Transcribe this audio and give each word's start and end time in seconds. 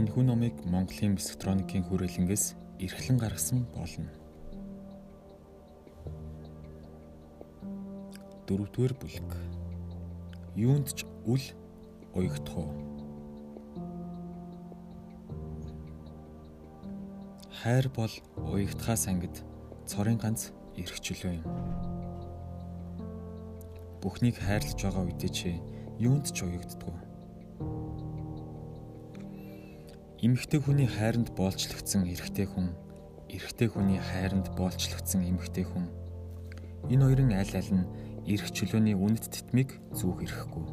Энэ 0.00 0.08
хүн 0.16 0.32
номыг 0.32 0.56
Монголын 0.64 1.12
психотроникийн 1.20 1.84
хүрээлэнгээс 1.84 2.56
эрхлэн 2.80 3.20
гаргасан 3.20 3.68
болно. 3.76 4.08
Дөрөвдүгээр 8.48 8.94
бүлэг. 8.96 9.30
Юунд 10.56 10.88
ч 10.96 11.04
үл 11.28 11.44
уягдах 12.16 12.56
уу? 12.56 12.72
Хайр 17.60 17.92
бол 17.92 18.14
уягдхаас 18.40 19.04
ангид 19.04 19.44
цорын 19.84 20.16
ганц 20.16 20.48
эрхчлөө 20.80 21.44
юм. 21.44 21.46
Бүхнийг 24.00 24.40
хайрлаж 24.40 24.80
байгаа 24.80 25.04
үедээ 25.04 25.28
чи 25.28 25.60
юунд 26.00 26.32
ч 26.32 26.40
уягддаггүй. 26.40 27.09
Эмэгтэй 30.20 30.60
хүний 30.60 30.84
хайранд 30.84 31.32
боолчлогдсон 31.32 32.04
эрэгтэй 32.04 32.44
хүн, 32.44 32.76
эрэгтэй 33.32 33.72
хүний 33.72 33.96
хайранд 33.96 34.52
боолчлогдсон 34.52 35.24
эмэгтэй 35.24 35.64
хүн. 35.64 35.88
Энэ 36.92 37.08
хоёрын 37.08 37.32
аль 37.40 37.56
аль 37.56 37.72
нь 37.72 37.88
эрх 38.28 38.52
чөлөөний 38.52 38.92
үнэт 38.92 39.32
тэтмийг 39.32 39.80
зүүх 39.96 40.20
эрхгүй. 40.20 40.66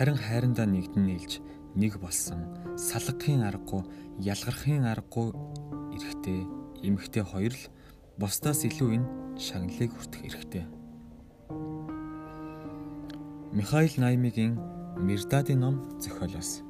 Харин 0.00 0.16
хайрандаа 0.16 0.64
нэгдэн 0.64 1.04
нийлж 1.04 1.44
нэг 1.76 2.00
болсон 2.00 2.56
салгахын 2.72 3.44
аргагүй, 3.44 3.84
ялгархын 4.24 4.88
аргагүй 4.88 5.36
эрэгтэй, 5.92 6.48
эмэгтэй 6.80 7.20
хоёр 7.20 7.52
л 7.52 7.68
бусдаас 8.16 8.64
илүү 8.64 8.96
энэ 8.96 9.08
шагналыг 9.36 9.92
хүртэх 9.92 10.24
эрхтэй. 10.24 10.64
Михаил 13.52 13.92
Наймигийн 14.00 14.79
Мирдадын 15.00 15.60
ном 15.60 15.76
зохиолоос. 15.98 16.60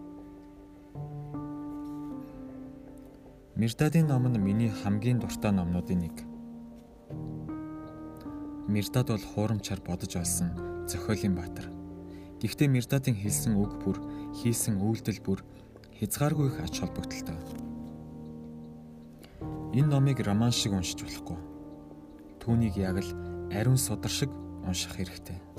Мирдадын 3.56 4.06
ном 4.06 4.28
нь 4.30 4.38
миний 4.38 4.70
хамгийн 4.70 5.18
дуртай 5.18 5.50
номнуудын 5.50 5.98
нэг. 5.98 6.16
Мирдад 8.70 9.08
бол 9.10 9.18
хуурамчаар 9.18 9.80
бодож 9.82 10.14
олсон 10.14 10.86
зохиолын 10.86 11.34
баатар. 11.34 11.66
Гэхдээ 12.38 12.68
Мирдадын 12.70 13.18
хэлсэн 13.18 13.58
үг 13.58 13.82
бүр, 13.82 13.98
хийсэн 14.38 14.78
үйлдэл 14.78 15.20
бүр 15.26 15.42
хязгааргүй 15.98 16.54
их 16.54 16.60
ач 16.62 16.78
холбогдолтой. 16.78 17.34
Энэ 19.74 19.90
номыг 19.90 20.22
роман 20.22 20.54
шиг 20.54 20.70
уншиж 20.72 21.02
болохгүй. 21.02 21.38
Түүнийг 22.38 22.78
яг 22.78 23.02
л 23.02 23.10
ариун 23.50 23.76
судар 23.76 24.10
шиг 24.10 24.30
унших 24.62 24.94
хэрэгтэй. 24.94 25.49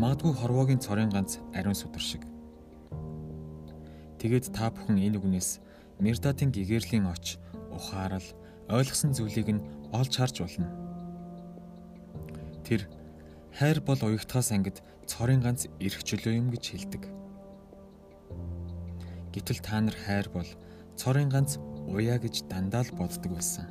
Магадгүй 0.00 0.32
хорвоогийн 0.32 0.80
цорын 0.80 1.12
ганц 1.12 1.36
ариун 1.52 1.76
судар 1.76 2.00
шиг. 2.00 2.24
Тэгээд 4.16 4.48
та 4.56 4.72
бүхэн 4.72 4.96
энэ 4.96 5.20
үгнээс 5.20 5.60
Мирдатын 6.00 6.48
гэгэрлийн 6.56 7.04
оч, 7.04 7.36
ухаарал, 7.68 8.24
ойлгосон 8.72 9.12
зүйлийг 9.12 9.60
нь 9.60 9.64
олж 9.92 10.12
харж 10.16 10.40
болно. 10.40 10.72
Тэр 12.64 12.88
хайр 13.52 13.84
бол 13.84 14.00
уягтхаас 14.00 14.56
ангид 14.56 14.80
цорын 15.04 15.44
ганц 15.44 15.68
эрх 15.76 16.00
чөлөө 16.00 16.32
юм 16.32 16.48
гэж 16.48 16.64
хэлдэг. 16.64 17.04
Гэтэл 19.36 19.60
та 19.60 19.84
нар 19.84 19.96
хайр 20.00 20.32
бол 20.32 20.48
цорын 20.96 21.28
ганц 21.28 21.60
уяа 21.92 22.16
гэж 22.16 22.48
дандаа 22.48 22.88
л 22.88 22.96
боддог 22.96 23.36
байсан. 23.36 23.68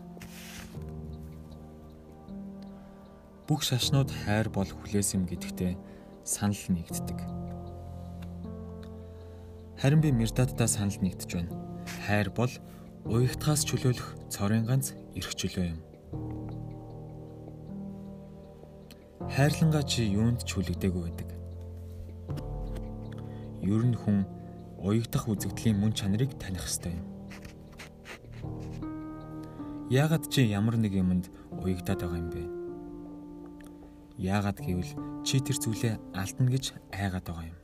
Бүх 3.50 3.66
шашнууд 3.66 4.14
хайр 4.14 4.54
бол 4.54 4.70
хүлээс 4.70 5.18
юм 5.18 5.26
гэдэгтээ 5.26 5.74
санал 6.30 6.62
нэгддэг. 6.70 7.20
Харин 9.82 10.02
би 10.02 10.12
Мирдадтай 10.14 10.68
санал 10.70 11.02
нэгдэж 11.02 11.30
байна. 11.34 11.58
Хайр 12.06 12.30
бол 12.30 12.54
уягтхаас 13.10 13.66
чөлөөлөх 13.66 14.30
цорын 14.30 14.70
ганц 14.70 14.94
эрх 15.18 15.34
чөлөө 15.34 15.66
юм. 15.74 15.80
Хайрлангаа 19.34 19.82
чи 19.82 20.06
юунд 20.06 20.46
ч 20.46 20.54
хүлэгдээгүй 20.54 21.02
байдаг. 21.02 21.30
Ер 23.66 23.84
нь 23.90 23.98
хүн 23.98 24.30
уягдах 24.78 25.26
үзэгдлийн 25.26 25.82
мөн 25.82 25.98
чанарыг 25.98 26.38
таних 26.38 26.70
ёстой 26.70 26.94
юм. 26.94 27.06
Яагаад 29.90 30.30
чи 30.30 30.46
ямар 30.46 30.78
нэг 30.78 30.94
юмд 30.94 31.34
уягдаад 31.58 32.06
байгаа 32.06 32.22
юм 32.22 32.30
бэ? 32.30 32.59
Яагаад 34.20 34.60
гэвэл 34.60 35.24
чи 35.24 35.40
тэр 35.40 35.56
зүйлээ 35.56 35.96
алдна 36.12 36.52
гэж 36.52 36.76
айгаад 36.92 37.24
байгаа 37.24 37.48
юм. 37.48 37.58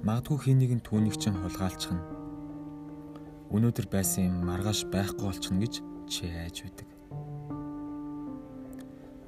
Магадгүй 0.00 0.38
хин 0.40 0.64
нэгэн 0.64 0.80
түүнийг 0.80 1.20
чинь 1.20 1.36
хулгайлцах 1.36 1.92
нь. 1.92 2.08
Өнөөдөр 3.52 3.92
байсан 3.92 4.32
юм 4.32 4.48
маргааш 4.48 4.88
байхгүй 4.88 5.28
болчихно 5.28 5.60
гэж 5.60 5.84
чи 6.08 6.24
айж 6.32 6.64
байдаг. 6.64 6.88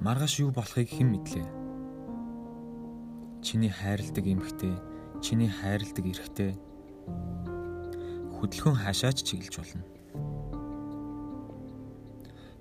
Маргааш 0.01 0.33
юу 0.41 0.49
болохыг 0.49 0.89
хэн 0.89 1.13
мэдлээ? 1.13 1.45
Чиний 3.45 3.69
хайрладаг 3.69 4.25
эмхтэй, 4.25 4.73
чиний 5.21 5.53
хайрладаг 5.53 6.05
эрэгтэй 6.09 6.57
хөдөлгөөн 8.41 8.81
хаашаач 8.81 9.21
чиглэж 9.21 9.61
болно. 9.61 9.85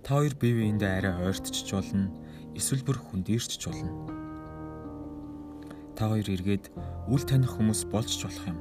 Та 0.04 0.20
хоёр 0.20 0.36
бие 0.36 0.52
биендээ 0.52 0.92
арай 1.00 1.16
ойртчих 1.32 1.72
болно 1.72 2.12
эсвэл 2.58 2.82
бүр 2.84 2.98
хүндэрчж 3.00 3.62
болно. 3.66 3.92
Та 5.96 6.08
хоёр 6.08 6.28
эргээд 6.28 6.72
үл 7.08 7.22
таних 7.22 7.56
хүмүүс 7.56 7.88
болж 7.92 8.10
ч 8.10 8.24
болох 8.24 8.46
юм. 8.48 8.58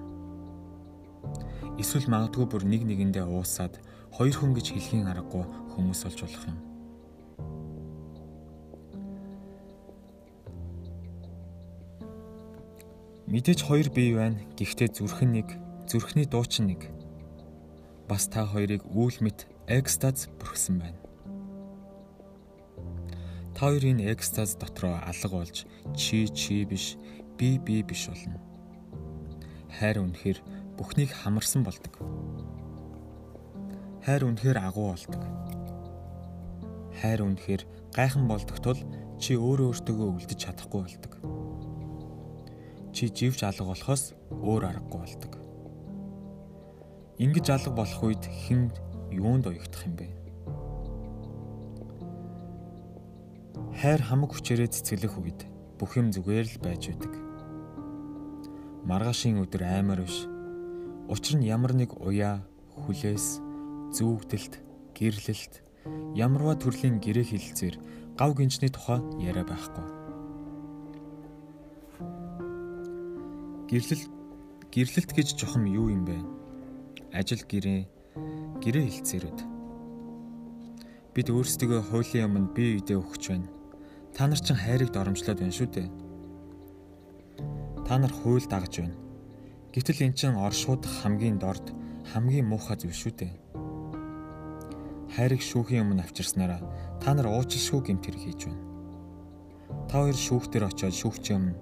Эсвэл 1.79 2.11
магадгүй 2.11 2.45
бүр 2.45 2.63
нэг 2.67 2.83
нэгэндээ 2.85 3.25
уусаад 3.25 3.79
хоёр 4.11 4.35
хүн 4.35 4.53
гэж 4.53 4.75
хэлхийн 4.75 5.07
аргагүй 5.07 5.43
хүмүүс 5.73 6.03
болж 6.03 6.19
болох 6.21 6.45
юм. 6.45 6.59
Мэдээж 13.31 13.63
хоёр 13.63 13.87
бие 13.95 14.11
байна. 14.19 14.43
Гэхдээ 14.59 14.91
зүрхэн 14.91 15.31
нэг, 15.31 15.47
зүрхний 15.87 16.27
дуучин 16.27 16.67
нэг. 16.67 16.91
Бас 18.11 18.27
та 18.27 18.43
хоёрыг 18.43 18.83
үйл 18.91 19.15
мэт 19.23 19.47
экстаз 19.71 20.27
бүрхсэн 20.35 20.83
байна. 20.83 20.99
Та 23.61 23.67
хоёрын 23.67 24.01
экстаз 24.09 24.55
дотроо 24.57 24.97
алга 25.05 25.29
болж 25.29 25.67
чи 25.93 26.25
чи 26.33 26.65
биш 26.65 26.97
би 27.37 27.59
би 27.59 27.83
биш 27.83 28.09
болно. 28.09 28.41
Хайр 29.77 30.01
үнэхээр 30.01 30.41
бүхнийг 30.81 31.13
хамарсан 31.13 31.61
болдог. 31.61 31.93
Хайр 34.01 34.25
үнэхээр 34.25 34.57
агуу 34.57 34.97
болдог. 34.97 35.21
Хайр 37.05 37.21
үнэхээр 37.21 37.61
гайхан 37.93 38.25
болдог 38.25 38.57
тул 38.65 38.81
чи 39.21 39.37
өөрөө 39.37 39.77
өөртөөгөө 39.77 40.09
үлдэж 40.09 40.39
чадахгүй 40.41 40.81
болдог. 40.81 41.13
Чи 42.97 43.13
живж 43.13 43.45
алга 43.45 43.69
болохоос 43.69 44.17
өөр 44.41 44.73
аргагүй 44.73 45.05
болдог. 45.05 45.37
Ингиж 47.21 47.53
алга 47.53 47.77
болох 47.77 48.01
үед 48.01 48.25
хэн 48.25 48.73
юунд 49.13 49.45
уягдах 49.45 49.85
юм 49.85 50.01
бэ? 50.01 50.20
Хайр 53.81 53.97
хамаг 53.97 54.37
хүчээрээ 54.37 54.69
цэцгэлэх 54.77 55.17
үед 55.17 55.41
бүх 55.81 55.97
юм 55.97 56.13
зүгээр 56.13 56.45
л 56.53 56.57
байж 56.61 56.93
байдаг. 56.93 57.17
Маргаашийн 58.85 59.41
өдөр 59.41 59.65
аймаар 59.65 60.05
биш. 60.05 60.29
Учир 61.09 61.41
нь 61.41 61.49
ямар 61.49 61.73
нэг 61.73 61.97
уяа, 61.97 62.45
хүлээс, 62.77 63.41
зүүгдэлт, 63.97 64.61
гэрлэлт, 64.93 65.65
ямарваа 66.13 66.61
төрлийн 66.61 67.01
гэрээ 67.01 67.25
хилцээр 67.25 67.75
гав 68.21 68.37
гинжний 68.37 68.69
тухай 68.69 69.01
яриа 69.17 69.49
байхгүй. 69.49 69.85
Гэрлэл 73.65 74.05
гэрлэлт 74.69 75.09
гэж 75.09 75.33
жохом 75.41 75.65
юу 75.65 75.89
юм 75.89 76.05
бэ? 76.05 76.21
Ажил 77.17 77.41
гэрээ, 77.49 77.89
гэрээ 78.61 78.85
хилцээрүүд. 78.93 79.39
Бид 81.17 81.27
өөрсдөө 81.33 81.89
хуулийн 81.89 82.29
өмнө 82.29 82.53
бие 82.53 82.77
биедээ 82.77 83.01
өгч 83.01 83.25
байна 83.33 83.49
Та 84.11 84.27
нар 84.27 84.39
чинь 84.39 84.59
хайрыг 84.59 84.91
доромжлоод 84.91 85.39
байна 85.39 85.55
шүү 85.55 85.69
дээ. 85.71 85.87
Та 87.87 87.95
нар 87.97 88.11
хууль 88.11 88.43
дагаж 88.43 88.83
байна. 88.83 88.95
Гэтэл 89.71 90.11
эн 90.11 90.13
чинь 90.13 90.35
оршууд 90.35 90.83
хамгийн 90.83 91.39
дорд, 91.39 91.71
хамгийн 92.11 92.43
муухай 92.43 92.75
зүйл 92.75 92.91
шүү 92.91 93.13
дээ. 93.15 93.33
Хайрыг 95.15 95.39
шүүхийн 95.39 95.87
өмнө 95.87 96.03
авчирснараа 96.03 96.59
та 96.99 97.15
нар 97.15 97.31
уучлшгүй 97.31 97.79
гэмт 97.87 98.03
хэрэг 98.03 98.23
хийж 98.27 98.41
байна. 98.51 98.63
Та 99.87 100.03
хоёр 100.03 100.17
шүүхтэр 100.19 100.67
очиод 100.67 100.95
шүүгчийн 100.95 101.39
өмнө 101.39 101.59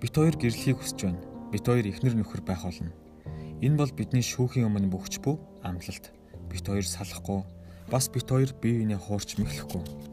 бит 0.00 0.16
хоёр 0.16 0.36
гэрлэхийг 0.40 0.80
хүсэж 0.80 0.98
байна. 1.04 1.20
Бит 1.52 1.68
хоёр 1.68 1.84
ихнэр 1.84 2.16
нөхөр 2.16 2.40
байх 2.48 2.64
болно. 2.64 2.96
Энэ 3.60 3.76
бол 3.76 3.92
бидний 3.92 4.24
шүүхийн 4.24 4.72
өмнө 4.72 4.88
бөхч 4.88 5.20
бүү 5.20 5.36
амлалт. 5.68 6.12
Бит 6.48 6.64
хоёр 6.64 6.84
салахгүй, 6.84 7.44
бас 7.92 8.08
бит 8.08 8.28
хоёр 8.28 8.56
бие 8.56 8.84
биенээ 8.84 9.00
хуурч 9.00 9.36
мэхлэхгүй 9.36 10.11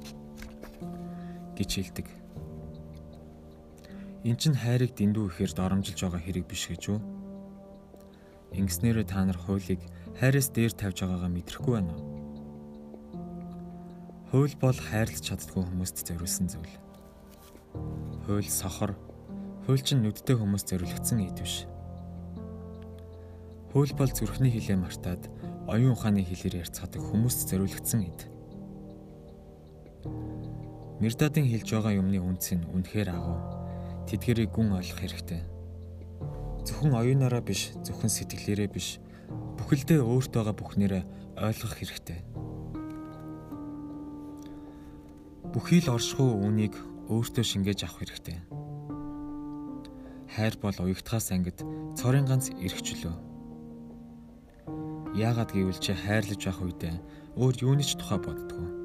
гэж 1.59 1.69
хэлдэг. 1.75 2.07
Эн 4.23 4.35
чин 4.39 4.55
хайрыг 4.55 4.95
дэндүү 4.95 5.27
ихээр 5.27 5.51
доромжилж 5.55 5.99
байгаа 5.99 6.23
хэрэг 6.23 6.47
биш 6.47 6.71
гэж 6.71 6.83
үү? 6.95 6.99
Ингэснээрээ 8.55 9.05
та 9.07 9.23
нар 9.27 9.37
хуулийг 9.37 9.83
хайраас 10.19 10.49
дээр 10.55 10.73
тавьж 10.73 11.03
байгаагаа 11.03 11.31
мэдрэхгүй 11.31 11.73
байна 11.75 11.91
уу? 11.93 12.03
Хууль 14.31 14.55
бол 14.61 14.75
хайрлаж 14.75 15.23
чаддгүй 15.23 15.63
хүмүүст 15.63 16.05
зориулсан 16.05 16.47
зүйл. 16.51 16.75
Хууль 18.25 18.49
сохор, 18.49 18.93
хууль 19.65 19.81
чинь 19.81 20.05
нүдтэй 20.05 20.37
хүмүүс 20.37 20.67
зориулагдсан 20.69 21.23
эд 21.23 21.39
биш. 21.39 21.65
Хууль 23.73 23.93
бол 23.93 24.09
зүрхний 24.09 24.53
хилээ 24.53 24.77
мартаад 24.77 25.29
оюун 25.69 25.93
ухааны 25.93 26.25
хэлээр 26.25 26.65
ярьцгаадаг 26.65 27.01
хүмүүст 27.01 27.49
зориулагдсан 27.49 28.01
эд. 28.05 28.19
Мирдадын 30.99 31.47
хэлж 31.47 31.79
байгаа 31.79 31.95
юмны 31.95 32.19
үнц 32.19 32.51
нь 32.59 32.67
үнэхээр 32.75 33.15
агуу. 33.15 33.39
Тэдгэрийг 34.03 34.51
гүн 34.51 34.75
ойлгох 34.75 34.99
хэрэгтэй. 34.99 35.47
Зөвхөн 36.67 36.91
оюунаараа 36.91 37.39
биш, 37.39 37.71
зөвхөн 37.87 38.11
сэтгэлээрээ 38.11 38.67
биш, 38.67 38.99
бүхэлдээ 39.55 40.03
өөрт 40.03 40.35
байгаа 40.35 40.55
бүхнээрээ 40.59 41.03
ойлгох 41.39 41.73
хэрэгтэй. 41.79 42.19
Бүхий 45.55 45.79
л 45.87 45.95
оршихуй 45.95 46.35
үнийг 46.35 46.75
өөртөө 47.07 47.47
шингээж 47.47 47.87
авах 47.87 48.03
хэрэгтэй. 48.03 48.37
Хайр 50.35 50.55
бол 50.59 50.75
уягтхаас 50.83 51.31
ангид 51.31 51.63
цорын 51.95 52.27
ганц 52.27 52.51
эрхчлөө. 52.59 53.15
Яагаад 55.15 55.55
гэвэл 55.55 55.79
чи 55.79 55.95
хайрлаж 55.95 56.43
байх 56.43 56.59
үедээ 56.59 56.95
өөр 57.39 57.55
юуны 57.63 57.87
ч 57.87 57.95
тухай 57.95 58.19
боддгоо 58.19 58.78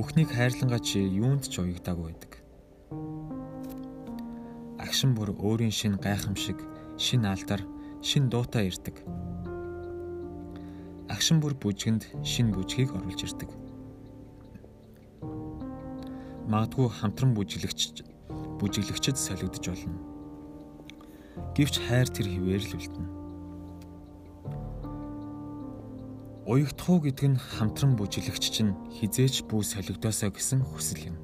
Бүхнийг 0.00 0.32
хайрлангаа 0.32 0.80
чи 0.80 0.96
юунд 0.96 1.44
ч 1.44 1.60
уягдаагүй 1.60 2.08
байдаг. 2.08 2.32
Агшин 4.80 5.12
бүр 5.12 5.36
өөрийн 5.36 5.68
шин 5.68 6.00
гайхамшиг, 6.00 6.56
шин 6.96 7.28
алдар, 7.28 7.60
шин 8.00 8.32
дуутай 8.32 8.72
ирдэг. 8.72 8.96
Агшин 11.04 11.44
бүр 11.44 11.52
бүжгэнд 11.52 12.08
шин 12.24 12.48
бүжгийг 12.48 12.96
оруулж 12.96 13.28
ирдэг. 13.28 13.52
Магадгүй 16.48 16.88
хамтран 16.88 17.36
бүжиглэгч 17.36 18.00
бүжиглэгчд 18.56 19.20
солигдож 19.20 19.68
болно. 19.68 20.00
Гэвч 21.52 21.76
хайр 21.76 22.08
тэр 22.08 22.24
хിവэр 22.24 22.64
л 22.72 22.76
үлдэнэ. 22.80 23.19
Уягдах 26.50 26.90
уу 26.90 26.98
гэдэг 26.98 27.26
нь 27.30 27.38
хамтран 27.38 27.94
бүжиглэгч 27.94 28.44
чинь 28.50 28.74
хизээч 28.98 29.46
бүү 29.46 29.62
солигдосоо 29.62 30.34
гэсэн 30.34 30.66
хүсэл 30.66 31.14
юм. 31.14 31.16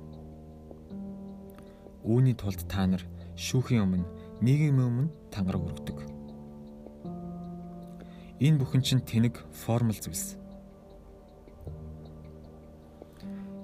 Үүний 2.06 2.38
тулд 2.38 2.62
та 2.70 2.86
нар 2.86 3.02
шүүхийн 3.34 3.82
өмнө 3.82 4.06
нийгмийн 4.38 4.86
өмнө 4.86 5.10
тангараг 5.34 5.66
өргөдөг. 5.66 5.98
Энэ 8.38 8.58
бүхэн 8.62 8.86
чинь 8.86 9.02
тэнэг 9.02 9.42
формул 9.50 9.98
зүйлс. 9.98 10.38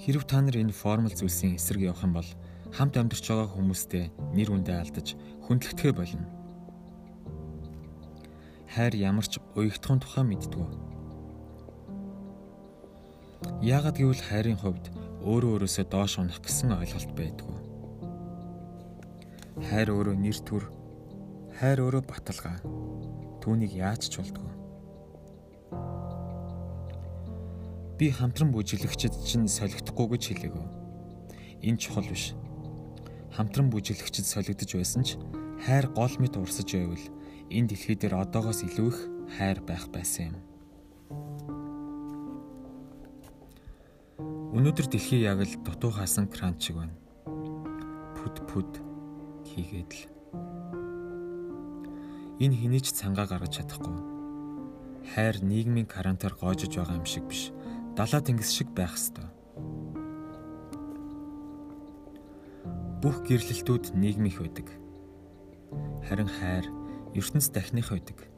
Хэрв 0.02 0.26
та 0.26 0.42
нар 0.42 0.58
энэ 0.58 0.74
формул 0.74 1.14
зүйлсийн 1.14 1.62
эсрэг 1.62 1.94
явах 1.94 2.02
юм 2.02 2.18
бол 2.18 2.30
хамт 2.74 2.98
амьдарч 2.98 3.22
байгаа 3.22 3.46
хүмүүстэй 3.54 4.10
нэр 4.34 4.50
үндэ 4.50 4.82
алдаж 4.82 5.14
хүндлэгдэхэ 5.46 5.94
болно. 5.94 6.26
Хайр 8.66 8.98
ямар 8.98 9.30
ч 9.30 9.38
уягдахын 9.54 10.02
тухай 10.02 10.26
мэддэггүй 10.26 10.90
Яагад 13.62 13.94
гэвэл 13.94 14.18
хайрын 14.18 14.58
хувьд 14.58 14.90
өөрөө 15.22 15.62
өөрөөсөө 15.62 15.86
доош 15.86 16.18
унах 16.18 16.42
гэсэн 16.42 16.74
ойлголт 16.82 17.14
байдгүй. 17.14 17.54
Хайр 19.70 19.94
өөрөө 19.94 20.18
нэр 20.18 20.38
төр, 20.42 20.66
хайр 21.62 21.78
өөрөө 21.86 22.02
баталгаа. 22.02 22.58
Түүнийг 23.38 23.78
яаж 23.78 24.10
ч 24.10 24.18
болдгоо. 24.18 24.50
Би 28.02 28.10
хамтран 28.10 28.50
бүжиглэгчд 28.50 29.14
чинь 29.22 29.46
солигдохгүй 29.46 30.18
гэж 30.18 30.22
хэлээгөө. 30.42 30.66
Энэ 31.62 31.78
чухал 31.78 32.10
биш. 32.10 32.34
Хамтран 33.30 33.70
бүжиглэгчд 33.70 34.26
солигдож 34.26 34.74
байсан 34.74 35.06
ч 35.06 35.22
хайр 35.62 35.86
гол 35.94 36.10
мэт 36.18 36.34
урсаж 36.34 36.66
байвал 36.66 37.06
энэ 37.46 37.70
дэлхий 37.70 37.94
дээр 37.94 38.26
одоогоос 38.26 38.66
илүү 38.66 38.88
их 38.90 38.98
хайр 39.38 39.62
байх 39.62 39.86
байсан 39.94 40.34
юм. 40.34 40.51
Өнөөдөр 44.52 44.84
дэлхий 44.84 45.24
яг 45.24 45.40
л 45.40 45.54
дутуу 45.64 45.96
хаасан 45.96 46.28
кран 46.28 46.60
шиг 46.60 46.76
байна. 46.76 46.92
Пүд 48.20 48.36
пүд 48.44 48.84
хийгээд 49.48 49.92
л. 49.96 50.02
Энэ 52.36 52.60
хэний 52.60 52.84
ч 52.84 52.92
цангаа 52.92 53.24
гаргаж 53.32 53.64
чадахгүй. 53.64 53.96
Хайр 55.16 55.40
нийгмийн 55.40 55.88
карантаар 55.88 56.36
гоожж 56.36 56.68
байгаа 56.68 57.00
юм 57.00 57.08
шиг 57.08 57.24
биш. 57.32 57.48
Далаа 57.96 58.20
тэнгис 58.20 58.52
шиг 58.52 58.68
байх 58.76 58.92
ёстой. 58.92 59.24
Бүх 63.00 63.24
гэрлэлтүүд 63.24 63.96
нийгмийнх 63.96 64.36
байдаг. 64.36 64.68
Харин 66.04 66.28
хайр 66.28 66.68
ертөнц 67.16 67.48
дахных 67.48 67.88
байдаг. 67.88 68.28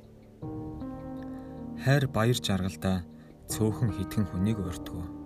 Хайр 1.83 2.07
баяр 2.07 2.39
жаргалдаа 2.39 3.03
цөөхөн 3.51 3.91
хитгэн 3.99 4.31
хүнийг 4.31 4.63
өртгөө 4.63 5.24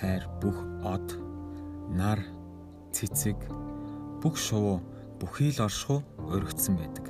хайр 0.00 0.24
бүх 0.40 0.56
од, 0.88 1.12
нар, 1.92 2.24
цэцэг, 2.96 3.36
бүх 4.24 4.40
шувуу 4.40 4.80
бүхий 5.20 5.52
л 5.52 5.68
оршиху 5.68 6.00
өргөцсөн 6.16 6.80
байдаг. 6.80 7.04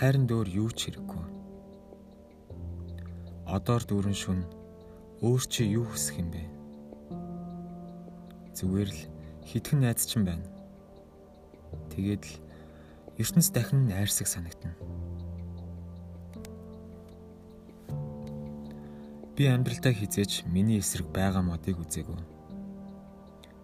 Хайрын 0.00 0.24
дөөр 0.24 0.48
юу 0.48 0.72
ч 0.72 0.88
хэрэггүй. 0.88 1.24
Одоор 3.44 3.84
дүүрэн 3.84 4.16
шүн 4.16 4.40
өөр 5.20 5.42
чи 5.44 5.68
юу 5.68 5.84
хүсэх 5.84 6.24
юм 6.24 6.32
бэ? 6.32 6.42
Зүгээр 8.56 8.88
л 8.88 9.00
хитгэн 9.44 9.84
найз 9.84 10.08
чинь 10.08 10.24
байна. 10.24 10.48
Тэгээд 11.92 12.24
л 12.24 12.34
ертөнц 13.20 13.52
дахин 13.52 13.84
найрсаг 13.92 14.24
санагдана. 14.32 14.76
Би 19.36 19.44
амьдралдаа 19.52 19.92
хизээч 19.92 20.48
миний 20.48 20.80
эсрэг 20.80 21.12
байгаа 21.12 21.44
модыг 21.44 21.76
үзээгүй. 21.76 22.16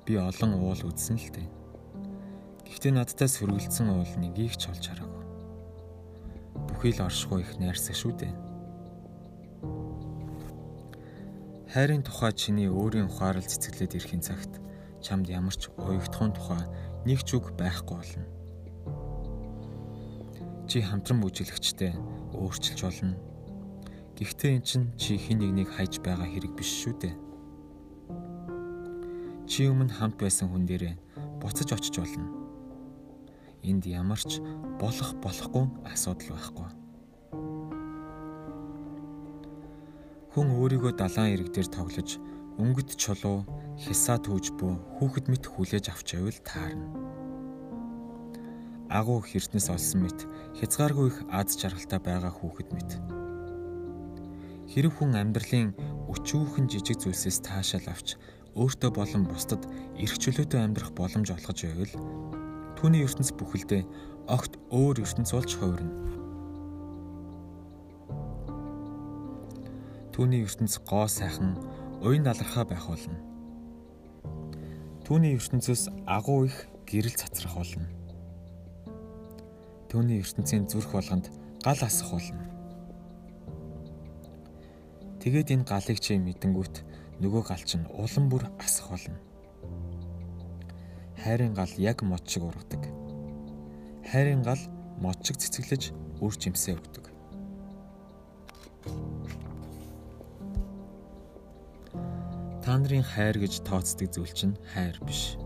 Би 0.04 0.20
олон 0.20 0.60
уул 0.60 0.76
үзсэн 0.84 1.16
л 1.16 1.32
дээ. 1.32 1.48
Гэхдээ 2.68 2.92
надтай 2.92 3.24
сөргөлдсөн 3.24 3.88
уул 3.88 4.12
нэгийг 4.20 4.52
ч 4.60 4.68
олж 4.68 4.92
хараагүй. 4.92 5.24
Бүхий 6.68 6.92
л 6.92 7.08
оршихуй 7.08 7.40
их 7.40 7.56
найрсаг 7.56 7.96
шүү 7.96 8.12
дээ. 8.20 8.34
Хайрын 11.72 12.04
тухай 12.04 12.36
чиний 12.36 12.68
өөрийн 12.68 13.08
ухаарал 13.08 13.40
цэцгэлээд 13.40 13.96
ирэхин 13.96 14.20
цагт 14.20 14.60
чамд 15.00 15.32
ямар 15.32 15.56
ч 15.56 15.72
уягдхуун 15.80 16.36
тухай 16.36 16.68
нэг 17.08 17.24
ч 17.24 17.40
үг 17.40 17.56
байхгүй 17.56 17.96
болно. 17.96 18.28
Чи 20.68 20.84
хамтран 20.84 21.24
бүжиглэгчтэй 21.24 21.96
өөрчилж 22.36 22.80
болно 22.84 23.31
Гэхдээ 24.16 24.52
эн 24.56 24.62
чинь 24.62 24.86
чи 25.00 25.16
хин 25.16 25.40
нэгнийг 25.40 25.72
хайж 25.72 26.04
байгаа 26.04 26.28
хэрэг 26.28 26.52
биш 26.52 26.68
шүү 26.84 26.94
дээ. 27.00 27.14
Чи 29.48 29.68
өмнө 29.72 29.92
хамт 29.92 30.20
байсан 30.20 30.52
хүн 30.52 30.68
дээрээ 30.68 30.94
буцаж 31.40 31.72
очиж 31.72 31.96
болно. 31.96 32.28
Энд 33.64 33.88
ямар 33.88 34.20
ч 34.20 34.38
болох 34.76 35.16
болохгүй 35.24 35.64
асуудал 35.88 36.36
байхгүй. 36.36 36.68
Хүн 40.32 40.48
өөрийгөө 40.60 40.92
далайн 40.96 41.32
ирэг 41.36 41.52
дээр 41.52 41.68
тоглож 41.72 42.20
өнгөт 42.60 42.96
чулуу 42.96 43.48
хисаа 43.80 44.20
түүж 44.20 44.56
бөө 44.60 45.00
хүүхэд 45.00 45.26
мэт 45.28 45.44
хүлээж 45.48 45.88
авч 45.88 46.08
байвал 46.16 46.40
таарна. 46.44 46.88
Агуу 48.92 49.24
хэртнээс 49.24 49.72
олсон 49.72 50.04
мэт 50.04 50.28
хязгааргүй 50.60 51.06
их 51.08 51.18
аз 51.32 51.56
жаргалтай 51.56 52.00
байгаа 52.00 52.32
хүүхэд 52.32 52.68
мэт 52.76 52.90
Хэрэг 54.72 54.96
хүн 54.96 55.12
амьдралын 55.20 55.76
өчүүхэн 56.08 56.64
жижиг 56.72 56.96
зүйлсээс 57.04 57.44
таашаал 57.44 57.92
авч 57.92 58.16
өөртөө 58.56 58.90
болон 58.96 59.28
бусдад 59.28 59.68
эрх 60.00 60.16
чөлөөтэй 60.16 60.64
амьдрах 60.64 60.96
боломж 60.96 61.28
олгож 61.28 61.60
байвал 61.60 61.92
түүний 62.80 63.04
ертөнц 63.04 63.36
бүхэлдээ 63.36 63.84
огт 64.32 64.56
өөр 64.72 65.04
ертөнц 65.04 65.28
болж 65.36 65.52
хувирна. 65.60 65.92
Түүний 70.16 70.40
ертөнц 70.40 70.80
гоо 70.88 71.04
сайхан 71.04 71.52
уян 72.00 72.24
далархаа 72.24 72.64
байх 72.64 72.88
болно. 72.88 73.20
Түүний 75.04 75.36
ертөнцөөс 75.36 75.92
агуу 76.08 76.48
их 76.48 76.56
гэрэл 76.88 77.12
цацрах 77.12 77.60
болно. 77.60 77.88
Түүний 79.92 80.24
ертөнцийн 80.24 80.64
зүрх 80.64 80.96
болгонд 80.96 81.28
гал 81.60 81.80
асах 81.84 82.16
болно. 82.16 82.51
Тэгээд 85.22 85.54
энэ 85.54 85.68
галыг 85.70 86.02
чи 86.02 86.18
мэдэнгүүт 86.18 86.82
нөгөө 87.22 87.42
гал 87.46 87.62
чинь 87.62 87.86
улам 87.94 88.26
бүр 88.26 88.50
асах 88.58 88.90
болно. 88.90 89.14
хайрын 91.22 91.54
гал 91.54 91.70
яг 91.78 92.02
мод 92.02 92.26
шиг 92.26 92.42
ургадаг. 92.42 92.82
Хайрын 94.10 94.42
гал 94.42 94.58
мод 94.98 95.22
шиг 95.22 95.38
цэцгэлэж 95.38 95.94
үр 96.18 96.34
жимсээ 96.34 96.74
өгдөг. 96.74 97.06
Та 102.66 102.74
нарын 102.74 103.06
хайр 103.06 103.38
гэж 103.38 103.62
тооцдог 103.62 104.10
зүйл 104.10 104.34
чинь 104.34 104.58
хайр 104.74 104.98
биш. 105.06 105.38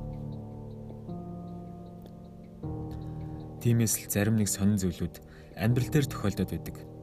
Тиймээс 3.61 4.01
л 4.01 4.09
зарим 4.09 4.41
нэг 4.41 4.49
сонин 4.49 4.81
зүйлүүд 4.81 5.21
амьдрал 5.61 5.93
дээр 5.93 6.09
тохиолдод 6.09 6.49
байдаг. 6.49 6.96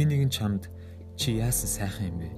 Хин 0.00 0.16
нэгэн 0.16 0.32
чамд 0.32 0.72
чи 1.12 1.36
яасан 1.36 1.68
сайхан 1.68 2.08
юм 2.08 2.16
бэ? 2.24 2.28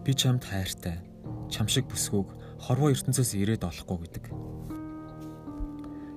Би 0.00 0.16
чамд 0.16 0.48
хайртай 0.48 1.04
чам 1.52 1.68
шиг 1.68 1.84
бүсгүйг 1.92 2.32
хорвоо 2.56 2.88
ертөнцөөс 2.88 3.36
ирээд 3.36 3.68
олохгүй 3.68 4.08
гэдэг. 4.08 4.24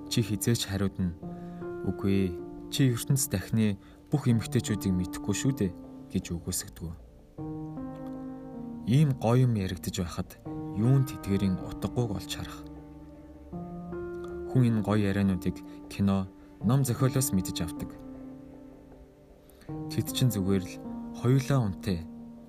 Чи 0.08 0.24
хизээч 0.24 0.72
хариуд 0.72 0.96
нь 0.96 1.20
үгүй 1.84 2.32
чи 2.72 2.96
ертөнц 2.96 3.28
дахны 3.28 3.76
бүх 4.08 4.32
эмгтээчүүдийг 4.32 4.96
мэдхгүй 4.96 5.36
шүү 5.36 5.52
дээ 5.60 5.72
гэж 6.16 6.26
үгөөсгдөг. 6.40 6.96
Ийм 8.88 9.20
гоё 9.20 9.52
юм 9.52 9.60
яригдж 9.60 10.00
байхад 10.00 10.40
юун 10.80 11.04
тэтгэрийн 11.04 11.60
утгагүйг 11.60 12.24
олж 12.24 12.32
харах. 12.40 12.64
Хүн 14.48 14.64
энэ 14.72 14.88
гоё 14.88 15.12
яриануудыг 15.12 15.60
кино, 15.92 16.32
ном 16.64 16.88
зохиолоос 16.88 17.36
мэдж 17.36 17.68
авдаг. 17.68 17.92
Тэд 19.90 20.08
чин 20.14 20.30
зүгээр 20.34 20.64
л 20.66 20.74
хоёулаа 21.20 21.60
унтээ 21.70 22.00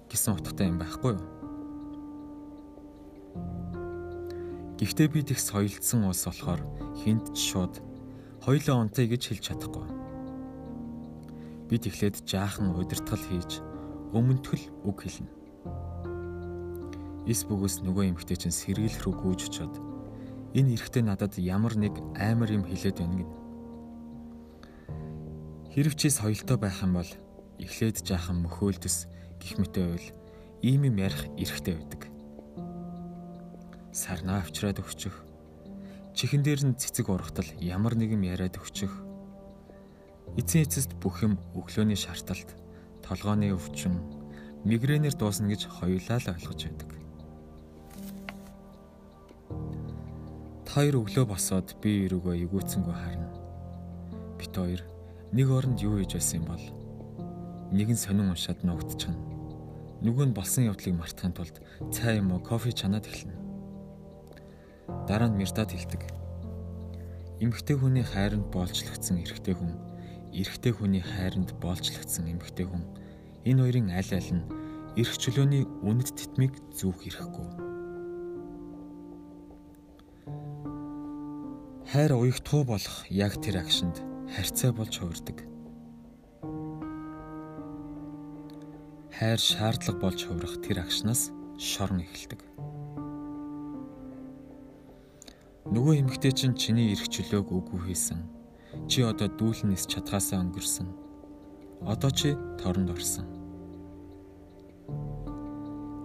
гэсэн 0.09 0.37
утгатай 0.37 0.69
юм 0.69 0.79
байхгүй 0.81 1.15
юу? 1.17 1.25
Гэхдээ 4.81 5.09
би 5.13 5.21
тех 5.21 5.37
соёлдсон 5.37 6.09
улс 6.09 6.25
болохоор 6.25 6.65
хинт 7.05 7.37
ч 7.37 7.53
шууд 7.53 7.85
хоёлоо 8.41 8.81
унтъя 8.81 9.05
гэж 9.13 9.23
хэлж 9.29 9.45
чадахгүй. 9.53 9.85
Бид 11.69 11.85
эхлээд 11.85 12.25
жаахан 12.25 12.73
удирдгал 12.73 13.21
хийж 13.21 13.61
өмнөтгөл 14.17 14.65
үг 14.89 15.05
хэлнэ. 15.05 15.31
Эс 17.29 17.45
бөгөөс 17.45 17.85
нөгөө 17.85 18.17
эмэгтэй 18.17 18.41
чинь 18.41 18.57
сэргийлэх 18.57 19.05
рүү 19.05 19.15
гүйж 19.21 19.41
очоод 19.53 19.75
энэ 20.57 20.81
эрэгтэй 20.81 21.05
надад 21.05 21.37
ямар 21.37 21.77
нэг 21.77 21.95
амар 22.17 22.49
юм 22.49 22.65
хэлээд 22.65 23.05
байна 23.05 23.29
гин. 25.71 25.87
Хэрвчээ 25.87 26.11
соёлтой 26.11 26.59
байх 26.59 26.83
юм 26.83 26.99
бол 26.99 27.11
эхлээд 27.63 28.03
жаахан 28.03 28.43
мөхөөлдөс 28.43 29.07
гих 29.39 29.57
мэтэй 29.63 29.87
байвал 29.87 30.09
ийм 30.67 30.85
юм 30.91 30.97
ярих 30.99 31.31
эрхтэй 31.39 31.79
байдаг 31.79 32.11
сарнаа 33.93 34.41
авчраад 34.41 34.79
өгчих. 34.79 35.15
Чихэн 36.15 36.43
дээр 36.43 36.63
нь 36.67 36.79
цэцэг 36.79 37.11
ургатал 37.11 37.47
ямар 37.59 37.95
нэгэн 37.99 38.23
яриад 38.23 38.59
өгчих. 38.59 38.91
Эцсийн 40.39 40.67
эцэст 40.67 40.95
бүх 41.03 41.23
юм 41.27 41.39
өглөөний 41.59 41.99
шарталт, 41.99 42.55
толгооны 43.03 43.51
өвчин, 43.51 43.99
мигренээр 44.63 45.15
дуусна 45.19 45.51
гэж 45.51 45.67
хоёулаа 45.67 46.19
л 46.23 46.31
ойлгож 46.31 46.61
байдаг. 46.71 46.91
Хоёр 50.71 51.03
өглөө 51.03 51.27
босоод 51.27 51.75
би 51.83 52.07
өрөөгөө 52.07 52.47
эвгүүцэнгөө 52.47 52.95
харна. 52.95 53.29
Бит 54.39 54.55
хоёр 54.55 54.87
нэг 55.31 55.47
оронд 55.47 55.79
юу 55.79 56.03
хийж 56.03 56.19
байсан 56.19 56.43
юм 56.43 56.47
бол 56.51 56.65
нэг 57.71 57.89
нь 57.95 58.03
сонин 58.03 58.35
уншаад 58.35 58.67
нуугдчихна. 58.67 59.15
Нөгөө 60.03 60.27
нь 60.27 60.35
болсон 60.35 60.67
явдлыг 60.67 60.99
мартахын 60.99 61.35
тулд 61.39 61.57
цай 61.95 62.19
юм 62.19 62.35
уу 62.35 62.43
кофе 62.43 62.75
чанаад 62.75 63.07
эхэлнэ. 63.07 63.39
Дараа 65.07 65.31
нь 65.31 65.39
Мирдад 65.39 65.71
хэлдэг. 65.71 66.03
Эмэгтэй 67.39 67.77
хүний 67.79 68.03
хайранд 68.03 68.51
боолчлогдсон 68.51 69.23
эрэгтэй 69.23 69.55
хүн, 69.55 69.71
эрэгтэй 70.35 70.73
хүний 70.75 71.05
хайранд 71.05 71.55
боолчлогдсон 71.63 72.27
эмэгтэй 72.27 72.67
хүн 72.67 72.83
энэ 73.47 73.63
хоёрын 73.63 73.95
аль 73.95 74.11
аль 74.11 74.33
нь 74.35 74.45
эрх 74.99 75.15
чөлөөний 75.15 75.63
үнэт 75.87 76.11
тэтмийг 76.11 76.59
зүүх 76.75 77.07
эрхгүй. 77.07 77.49
Хайр 81.87 82.19
уягтхуу 82.19 82.67
болох 82.67 83.07
яг 83.09 83.39
тэр 83.39 83.63
агшинд 83.63 84.10
харьцаа 84.31 84.73
болж 84.73 84.95
хувирдаг. 84.99 85.43
Хайр 89.11 89.39
шаардлага 89.39 89.99
болж 89.99 90.23
хувирах 90.25 90.63
тэр 90.63 90.87
агшнаас 90.87 91.35
шорон 91.59 92.07
эхэлдэг. 92.07 92.41
Нөгөө 95.71 96.03
эмэгтэй 96.03 96.33
чинь 96.33 96.55
чиний 96.55 96.95
эрх 96.95 97.11
чөлөөг 97.11 97.51
үгүй 97.51 97.91
хийсэн. 97.91 98.23
Чи 98.87 99.03
одоо 99.03 99.27
дүүлэн 99.27 99.75
нис 99.75 99.87
чадхаасаа 99.91 100.41
өнгөрсөн. 100.47 100.89
Одоо 101.85 102.11
чи 102.11 102.39
торонд 102.63 102.91
орсон. 102.91 103.27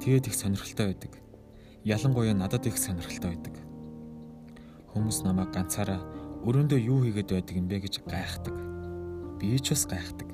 Тэгээд 0.01 0.27
их 0.27 0.36
сонирхолтой 0.36 0.94
байдаг. 0.94 1.13
Ялангуяа 1.86 2.34
надад 2.34 2.65
их 2.65 2.77
сонирхолтой 2.77 3.38
байдаг. 3.38 3.55
Хүмүүс 4.94 5.25
намайг 5.25 5.53
ганцаараа 5.53 6.14
өрөөндөө 6.45 6.77
юу 6.77 7.01
хийгээд 7.01 7.29
байдаг 7.33 7.55
юм 7.57 7.65
бэ 7.65 7.77
гэж 7.81 8.05
гайхдаг. 8.05 8.53
Би 9.41 9.57
ч 9.57 9.73
бас 9.73 9.89
гайхдаг. 9.89 10.29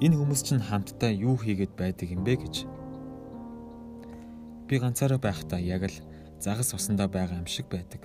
Энэ 0.00 0.16
хүмүүс 0.16 0.40
чинь 0.48 0.64
хамтдаа 0.64 1.12
юу 1.12 1.36
хийгээд 1.36 1.76
байдаг 1.76 2.08
юм 2.08 2.24
бэ 2.24 2.40
гэж. 2.40 2.64
Би 4.64 4.74
ганцаараа 4.80 5.20
байхдаа 5.20 5.60
яг 5.60 5.84
л 5.84 5.96
загас 6.40 6.72
усандаа 6.72 7.04
байгаа 7.04 7.36
юм 7.36 7.44
шиг 7.44 7.68
байдаг. 7.68 8.00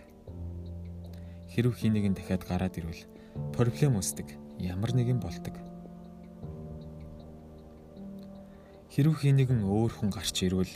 Хэрв 1.56 1.72
хий 1.72 1.88
нэгэн 1.88 2.20
дахиад 2.20 2.44
гараад 2.44 2.76
ирвэл 2.76 3.08
проблем 3.56 3.96
үүсдэг. 3.96 4.36
Ямар 4.60 4.92
нэгэн 4.92 5.24
болдог. 5.24 5.56
Хэрв 8.92 9.16
хий 9.24 9.32
нэгэн 9.32 9.64
өөр 9.64 9.92
хүн 10.04 10.12
гарч 10.12 10.36
ирвэл 10.44 10.74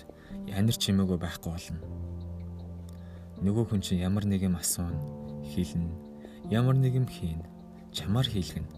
янир 0.48 0.76
чимээгөө 0.80 1.20
байхгүй 1.20 1.52
болно. 1.52 1.84
Нөгөө 3.44 3.76
хүн 3.76 3.84
чинь 3.84 4.00
ямар 4.04 4.24
нэг 4.24 4.44
юм 4.48 4.56
асууна, 4.56 5.00
хэлнэ, 5.50 5.90
ямар 6.54 6.78
нэг 6.78 6.94
юм 7.02 7.08
хийн, 7.10 7.42
чамаар 7.90 8.30
хийлгэнэ. 8.30 8.70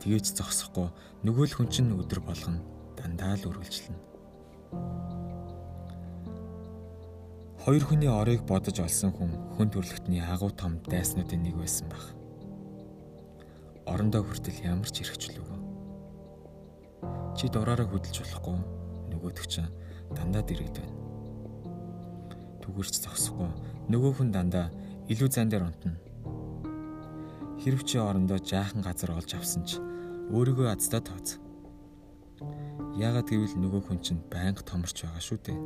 Тэгээж 0.00 0.40
зогсохгүй 0.40 0.88
нөгөө 1.28 1.44
л 1.52 1.56
хүн 1.60 1.68
чинь 1.68 1.92
өдөр 1.92 2.24
болгон 2.24 2.64
дандаа 2.96 3.36
л 3.36 3.48
үргэлжлэнэ. 3.52 4.00
Хоёр 7.68 7.84
хүний 7.84 8.08
орыг 8.08 8.48
бодож 8.48 8.80
олсон 8.80 9.12
хүн 9.12 9.36
хүн 9.58 9.68
төрлөختний 9.68 10.24
агуу 10.24 10.48
том 10.48 10.80
дайснуудын 10.88 11.42
нэг 11.44 11.60
байсан 11.60 11.92
баг. 11.92 12.00
Орондоо 13.84 14.24
хүртэл 14.24 14.64
ямар 14.64 14.88
ч 14.88 15.04
хэрэгчлүүгөө. 15.04 15.58
Чи 17.36 17.52
дураараа 17.52 17.84
хөдөлж 17.84 18.24
болохгүй 18.24 18.56
нөгөөдөг 19.12 19.46
чинь 19.50 19.68
дандаа 20.16 20.40
дэрэгд 20.46 20.80
байна. 20.80 20.96
Түгэрч 22.64 23.04
зогсохгүй 23.04 23.50
нөгөө 23.92 24.12
хүн 24.16 24.32
дандаа 24.32 24.72
илүү 25.08 25.28
зан 25.32 25.48
дээр 25.48 25.68
унтна. 25.68 25.96
Хэрв 27.64 27.82
чи 27.84 27.98
орондоо 27.98 28.38
жаахан 28.38 28.84
газар 28.84 29.16
олж 29.16 29.34
авсан 29.34 29.64
ч 29.64 29.80
өөрийгөө 30.30 30.68
аздаа 30.72 31.02
тооц. 31.02 31.40
Яагаад 33.00 33.28
гэвэл 33.32 33.56
нөгөө 33.56 33.82
хүн 33.88 33.98
чинь 34.04 34.22
байнга 34.30 34.62
томорч 34.62 35.02
байгаа 35.02 35.22
шүү 35.24 35.38
дээ 35.42 35.58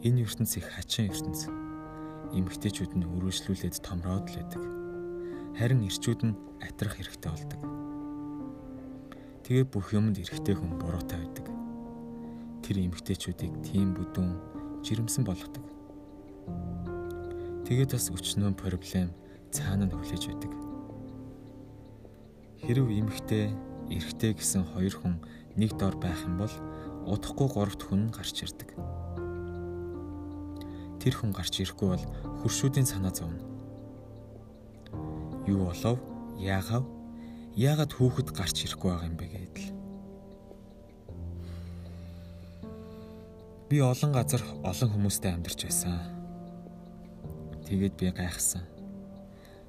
Энэ 0.00 0.24
ертөнц 0.24 0.56
их 0.56 0.64
хачин 0.64 1.12
ертөнц. 1.12 1.52
Эмэгтэйчүүд 2.32 2.96
нь 2.96 3.04
өргөжлүүлээд 3.04 3.84
томроод 3.84 4.32
л 4.32 4.36
байдаг. 4.40 4.62
Харин 5.60 5.84
эрчүүд 5.84 6.20
нь 6.24 6.38
атрах 6.64 6.96
хэрэгтэй 6.96 7.28
болдог. 7.28 7.60
Тэгээ 9.44 9.68
бүх 9.68 9.92
юмд 9.92 10.16
эрэгтэй 10.16 10.56
хүн 10.56 10.80
буруутай 10.80 11.20
байдаг. 11.20 11.52
Тэр 12.64 12.80
эмэгтэйчүүдийг 12.80 13.60
тийм 13.60 13.92
бүдүүн 13.92 14.32
жирэмсэн 14.88 15.20
болгодог. 15.28 15.69
Тэгээд 17.70 17.94
бас 17.94 18.10
өчнөө 18.10 18.58
проблем 18.58 19.14
цаана 19.54 19.86
нь 19.86 19.94
хүлээж 19.94 20.26
байдаг. 20.26 20.52
Хэрв 22.66 22.90
эмэгтэй, 22.90 23.54
эрэгтэй 23.94 24.34
гэсэн 24.34 24.66
хоёр 24.74 24.98
хүн 24.98 25.22
нэг 25.54 25.78
дор 25.78 25.94
байх 25.94 26.18
юм 26.26 26.42
бол 26.42 26.54
удахгүй 27.06 27.46
гуравт 27.46 27.86
хүн 27.86 28.10
гарч 28.10 28.42
ирдэг 28.42 28.74
тэр 31.00 31.16
хүн 31.16 31.32
гарч 31.32 31.64
ирэхгүй 31.64 31.96
бол 31.96 32.04
хуршүүдийн 32.44 32.84
санаа 32.84 33.10
зовно. 33.10 33.40
Юу 35.48 35.72
болов? 35.72 35.96
Яагав? 36.36 36.84
Яагаад 37.56 37.92
хүүхэд 37.96 38.36
гарч 38.36 38.68
ирэхгүй 38.68 38.92
байгаа 38.92 39.08
юм 39.08 39.16
бэ 39.16 39.26
гэдэл. 39.32 39.68
Би 43.72 43.80
олон 43.80 44.12
газар 44.12 44.44
олон 44.60 44.90
хүмүүстэй 44.92 45.32
амьдарч 45.32 45.64
байсан. 45.64 46.19
Тэгээд 47.70 47.94
би 47.94 48.10
гайхсан. 48.10 48.66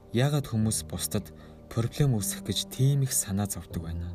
Яагаад 0.10 0.50
хүмүүс 0.50 0.90
бусдад 0.90 1.30
проблем 1.70 2.18
үүсгэх 2.18 2.50
гэж 2.50 2.60
тийм 2.74 3.06
их 3.06 3.14
санаа 3.14 3.46
зовдөг 3.46 3.86
байна? 3.86 4.10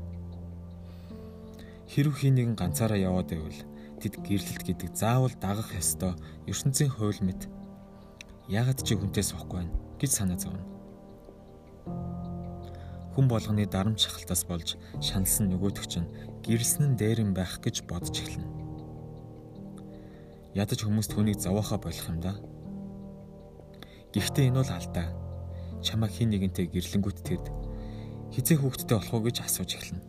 Хэрв 1.87 2.19
хий 2.19 2.35
нэгэн 2.35 2.59
ганцаараа 2.59 2.99
яваад 2.99 3.31
байвал 3.31 3.63
тэд 4.03 4.19
гэрлэлт 4.27 4.67
гэдэг 4.67 4.91
заавал 4.91 5.31
дагах 5.39 5.71
ёстой 5.79 6.19
ертөнцийн 6.51 6.91
хууль 6.91 7.23
мэт 7.23 7.47
яагаад 8.51 8.83
чи 8.83 8.99
хүнтэй 8.99 9.23
суухгүй 9.23 9.63
байна 9.63 9.79
гэж 10.03 10.11
санаа 10.11 10.35
зовно. 10.35 10.67
Хүн 13.15 13.31
болгоны 13.31 13.71
дарамт 13.71 14.03
шахалтаас 14.03 14.43
болж 14.51 14.75
шаналсан 14.99 15.47
нөгөөдөг 15.55 15.87
чинь 15.87 16.11
гэрэлсэн 16.43 16.91
нь 16.91 16.99
дээрэн 16.99 17.31
байх 17.39 17.63
гэж 17.63 17.87
бодож 17.87 18.19
эхэлнэ. 18.19 18.51
Ядаж 20.59 20.83
хүмүүс 20.83 21.07
түүнийг 21.07 21.39
зовоохоо 21.39 21.79
болох 21.79 22.07
юм 22.11 22.19
да. 22.19 22.35
Гэхдээ 24.15 24.51
энэ 24.53 24.61
бол 24.61 24.73
алдаа. 24.75 25.09
Чамаа 25.83 26.11
хин 26.11 26.31
нэгэнтэй 26.31 26.67
гэрлэнгүүт 26.71 27.19
тэрд 27.25 27.47
хизээ 28.35 28.59
хүүхдтэй 28.61 28.97
болох 28.99 29.15
уу 29.15 29.25
гэж 29.27 29.37
асууж 29.47 29.71
эхэлнэ. 29.75 30.05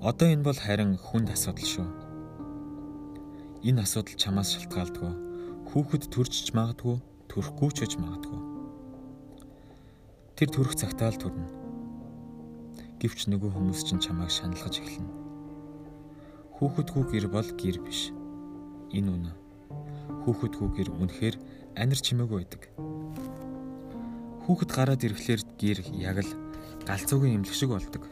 Одоо 0.00 0.28
энэ 0.32 0.44
бол 0.44 0.56
харин 0.56 0.96
хүнд 0.96 1.28
асуудал 1.32 1.68
шүү. 1.68 1.88
Энэ 3.68 3.84
асуудал 3.84 4.16
чамаас 4.16 4.56
шалтгаалдаггүй. 4.56 5.12
Хүүхэд 5.68 6.04
төржиж 6.08 6.56
магадгүй, 6.56 6.96
төрөхгүй 7.28 7.70
ч 7.76 7.78
гэж 7.84 7.92
магадгүй. 8.00 8.40
Тэр 10.40 10.48
төрөх 10.48 10.74
цагтаа 10.74 11.12
л 11.12 11.20
төрнө. 11.20 11.48
Гэвч 12.96 13.28
нөгөө 13.28 13.52
хүмүүс 13.52 13.80
чинь 13.84 14.00
чамайг 14.00 14.32
шаналгаж 14.32 14.80
эхэлнэ. 14.80 15.12
Хүүхэдгүй 16.56 17.04
гэр 17.12 17.26
бол 17.28 17.48
гэр 17.60 17.76
биш. 17.84 18.12
Энэ 18.92 19.08
үнэ. 19.08 19.32
Хүүхэдгүй 20.24 20.68
гэр 20.76 20.88
үнэхээр 20.96 21.36
анир 21.76 22.00
чимээгүй 22.00 22.38
байдаг. 22.42 22.62
Хүүхэд 24.46 24.70
гараад 24.74 25.04
ирэхлээр 25.06 25.42
гэр 25.58 25.78
яг 26.00 26.18
л 26.26 26.32
галзуугийн 26.86 27.38
имлэг 27.38 27.54
шиг 27.54 27.70
болдог. 27.70 28.04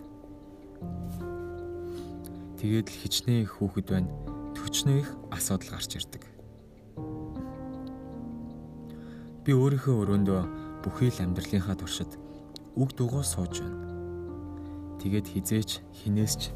Тэгээд 2.62 2.88
л 2.90 3.00
хичнээн 3.02 3.42
их 3.42 3.58
хүүхэд 3.58 3.86
байна. 3.90 4.10
Төчнөө 4.54 4.96
их 5.02 5.10
асуудал 5.30 5.78
гарч 5.78 5.94
ирдэг. 5.98 6.22
Би 9.42 9.50
өөрийнхөө 9.54 9.94
өрөөндөө 10.02 10.40
бүхий 10.82 11.10
л 11.10 11.22
амьдралынхаа 11.22 11.74
туршид 11.78 12.18
үг 12.78 12.94
дугуй 12.94 13.24
сууж 13.26 13.62
байна. 13.62 13.82
Тэгээд 15.02 15.26
хизээч 15.26 15.70
хинээсч 15.94 16.54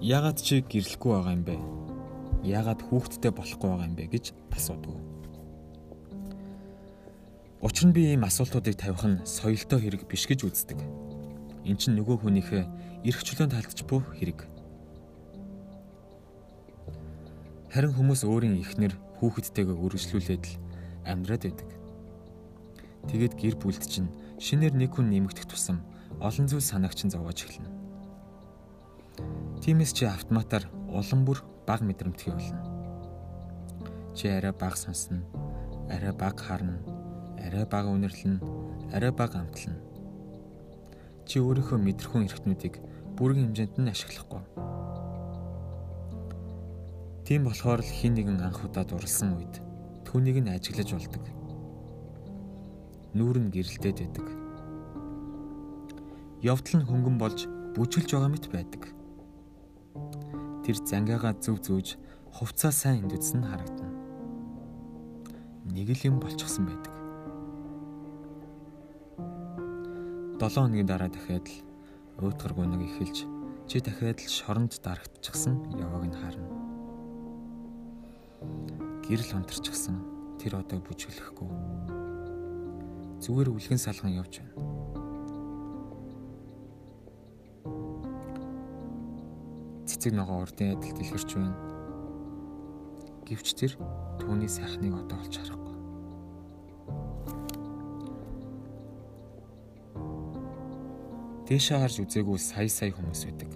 ягаад 0.00 0.40
чи 0.40 0.60
гэрлэхгүй 0.60 1.12
байгаа 1.12 1.36
юм 1.36 1.44
бэ? 1.44 1.56
Ягаад 2.44 2.80
хүүхдтэй 2.84 3.32
болохгүй 3.32 3.68
байгаа 3.68 3.88
юм 3.88 3.96
бэ 3.96 4.04
гэж 4.12 4.32
асуудаг. 4.52 5.09
Учир 7.60 7.92
нь 7.92 7.92
би 7.92 8.08
ийм 8.08 8.24
асуултуудыг 8.24 8.72
тавих 8.80 9.04
нь 9.04 9.20
соёлтой 9.28 9.84
хэрэг 9.84 10.08
биш 10.08 10.24
гэж 10.24 10.48
үздэг. 10.48 10.80
Эн 11.68 11.76
чинь 11.76 11.92
нөгөө 11.92 12.24
хүнийхээ 12.24 12.64
эрх 13.04 13.20
чөлөөнд 13.20 13.52
халтж 13.52 13.84
буй 13.84 14.00
хэрэг. 14.16 14.48
Харин 17.68 17.92
хүмүүс 17.92 18.24
өөрийн 18.24 18.56
ихнэр 18.64 18.96
хүүхэдтэйгээ 19.20 19.76
үргэлжлүүлээд 19.76 20.44
л 20.48 20.56
амьдраад 21.04 21.42
байдаг. 21.44 21.70
Тэгээд 23.12 23.34
гэр 23.36 23.54
бүлд 23.60 23.84
чинь 23.84 24.08
шинээр 24.40 24.72
нэг 24.72 24.96
хүн 24.96 25.12
нэмэгдэх 25.12 25.44
тусам 25.44 25.84
олон 26.16 26.48
зүйл 26.48 26.64
санаагч 26.64 27.04
нь 27.04 27.12
зовоож 27.12 27.44
эхэлнэ. 27.44 27.68
Тиймээс 29.60 29.92
чи 29.92 30.08
автоматар 30.08 30.64
улам 30.88 31.28
бүр 31.28 31.44
баг 31.68 31.84
мэдрэмтгий 31.84 32.32
болно. 32.32 32.64
Чи 34.16 34.32
арай 34.32 34.56
баг 34.56 34.80
сонсно, 34.80 35.20
арай 35.92 36.16
баг 36.16 36.40
харна, 36.40 36.80
арай 37.44 37.64
баг 37.64 37.86
үнэрлэн, 37.88 38.36
арай 38.92 39.12
баг 39.12 39.34
амтлана. 39.34 39.80
Чи 41.26 41.40
өөрийнхөө 41.40 41.78
мэдрэхүүн 41.78 42.26
эрхтнүүдийг 42.28 42.74
бүрэн 43.16 43.50
хэмжээнд 43.50 43.76
нь 43.80 43.92
ашиглахгүй. 43.92 44.42
Тийм 47.24 47.46
болохоор 47.46 47.80
л 47.80 47.90
хин 47.90 48.14
нэгэн 48.18 48.42
анх 48.42 48.64
удаа 48.66 48.84
дурлсан 48.84 49.38
үед 49.38 49.62
түүнийг 50.04 50.42
нь 50.42 50.50
ажиглаж 50.50 50.90
болдог 50.92 51.40
нүүр 53.14 53.42
нь 53.42 53.50
гэрэлтээд 53.50 53.98
байдаг. 54.06 54.26
Явдал 56.46 56.76
нь 56.78 56.86
хөнгөн 56.86 57.16
болж 57.18 57.50
бүжгэлж 57.74 58.10
байгаа 58.14 58.30
мэт 58.30 58.46
байдаг. 58.54 58.82
Тэр 60.62 60.76
зангаагаа 60.78 61.34
зөв 61.42 61.58
зөөж 61.58 61.98
хувцаа 62.30 62.70
сайн 62.70 63.02
эндүдсэн 63.02 63.42
нь 63.42 63.48
харагдана. 63.50 63.98
Нэг 65.74 65.90
л 65.90 66.06
юм 66.06 66.16
болчихсон 66.22 66.70
байдаг. 66.70 66.99
7 70.40 70.56
хоногийн 70.56 70.88
дараа 70.88 71.12
дахиад 71.12 71.44
л 72.16 72.24
уйтгар 72.24 72.56
гүнэг 72.56 72.80
эхэлж 72.80 73.28
чи 73.68 73.76
дахиад 73.84 74.24
л 74.24 74.32
шоронд 74.32 74.72
дарагдчихсан 74.80 75.68
явааг 75.76 76.08
нь 76.08 76.16
харна. 76.16 76.48
Гэрэл 79.04 79.36
унтарчихсан 79.36 80.00
тэр 80.40 80.64
одоо 80.64 80.80
бүжгэлэхгүй 80.80 81.48
зүгээр 83.20 83.52
үлгэн 83.52 83.76
салган 83.84 84.16
явж 84.16 84.40
байна. 84.40 84.56
Цэцэг 89.84 90.16
ногоо 90.16 90.40
урдын 90.40 90.72
адилд 90.72 91.04
илэрч 91.04 91.30
байна. 91.36 91.52
Гэвч 93.28 93.48
тэр 93.60 93.76
түүний 94.16 94.48
сайхныг 94.48 95.04
одоо 95.04 95.20
олж 95.20 95.36
харахгүй. 95.36 95.59
Дээшээ 101.50 101.78
харж 101.82 101.96
үзээгүй 102.06 102.38
сая 102.38 102.70
сая 102.70 102.94
хүмүүс 102.94 103.22
байдаг. 103.26 103.50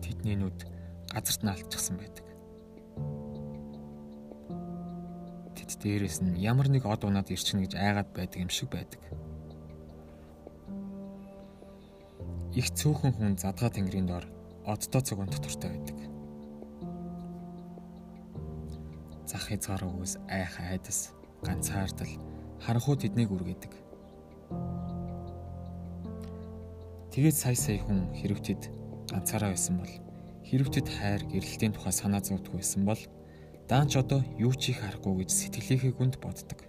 Тэдний 0.00 0.36
нүд 0.40 0.64
газарт 1.12 1.44
нь 1.44 1.52
алдчихсан 1.52 2.00
байдаг. 2.00 2.28
дээрээс 5.78 6.18
нь 6.26 6.42
ямар 6.42 6.66
нэг 6.66 6.84
од 6.84 7.06
унаад 7.06 7.30
ирчихнэ 7.30 7.66
гэж 7.66 7.72
айгаад 7.78 8.10
байдаг 8.10 8.38
юм 8.42 8.50
шиг 8.50 8.68
байдаг. 8.74 9.00
Их 12.58 12.68
цөөхөн 12.74 13.14
хүн 13.14 13.38
задгаа 13.38 13.70
тэнгэрийн 13.70 14.10
доор 14.10 14.26
одтой 14.66 15.02
цогон 15.06 15.30
дотортой 15.30 15.70
байдаг. 15.70 15.98
Зах 19.30 19.46
хязгааргүйс 19.46 20.18
айх 20.26 20.58
айдас 20.58 21.14
ганцаардал 21.46 22.12
харанхуй 22.58 22.96
тэднийг 22.98 23.30
үргээдэг. 23.30 23.87
Тэгээд 27.12 27.36
сая 27.36 27.56
сая 27.56 27.78
хүн 27.82 28.12
хэрвтэд 28.16 28.70
ганцаараа 29.10 29.52
байсан 29.54 29.80
бол 29.80 29.94
хэрвтэд 30.48 30.86
хайр 30.88 31.22
гэрэлтийн 31.28 31.72
тухай 31.72 31.92
санаа 31.92 32.20
зовдгүй 32.24 32.60
байсан 32.60 32.84
бол 32.84 33.00
Даанч 33.68 34.00
одоо 34.00 34.24
юу 34.40 34.56
ч 34.56 34.72
их 34.72 34.80
харахгүй 34.80 35.20
гэж 35.20 35.28
сэтгэлийнхээ 35.28 35.92
гүнд 35.92 36.16
боддог. 36.24 36.64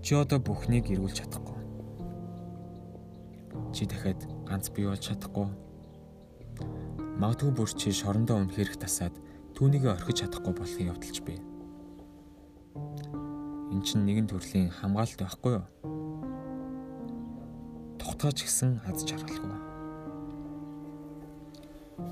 Чи 0.00 0.16
одоо 0.16 0.40
бүхнийг 0.40 0.88
эргүүлж 0.88 1.20
чадахгүй. 1.20 1.60
Чи 3.76 3.84
дахиад 3.84 4.24
ганц 4.48 4.72
бий 4.72 4.88
болж 4.88 5.04
чадахгүй. 5.04 5.44
Магадгүй 7.20 7.52
бүр 7.52 7.68
чи 7.76 7.92
шорондоо 7.92 8.40
үнэхэрх 8.40 8.80
тасаад 8.80 9.12
түүнийг 9.52 9.92
орхиж 9.92 10.24
чадахгүй 10.24 10.56
болохын 10.56 10.88
явдалч 10.88 11.20
бий. 11.20 11.36
Эн 13.76 13.84
чинь 13.84 14.08
нэгэн 14.08 14.32
төрлийн 14.32 14.72
хамгаалалт 14.72 15.20
байхгүй 15.20 15.52
юу? 15.60 15.93
Тухтаач 18.24 18.40
гисэн 18.40 18.80
аз 18.88 19.04
жаргалгүй. 19.04 19.52